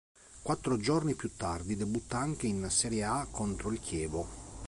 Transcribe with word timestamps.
Quattro 0.41 0.77
giorni 0.79 1.13
più 1.13 1.35
tardi, 1.37 1.75
debutta 1.75 2.17
anche 2.17 2.47
in 2.47 2.67
Serie 2.71 3.03
A 3.03 3.27
contro 3.29 3.71
il 3.71 3.79
Chievo. 3.79 4.27